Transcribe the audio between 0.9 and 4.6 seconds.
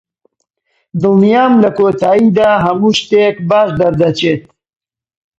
دڵنیام لە کۆتاییدا هەموو شتێک باش دەردەچێت.